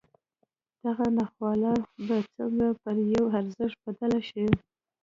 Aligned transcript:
دغه 0.83 1.05
ناخواله 1.17 1.73
به 2.07 2.15
څنګه 2.35 2.67
پر 2.81 2.95
يوه 3.13 3.31
ارزښت 3.39 3.77
بدله 3.85 4.19
شي. 4.29 4.45